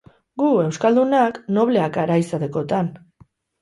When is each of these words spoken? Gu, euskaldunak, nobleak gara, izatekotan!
Gu, 0.41 0.47
euskaldunak, 0.63 1.39
nobleak 1.59 1.97
gara, 2.01 2.19
izatekotan! 2.27 2.95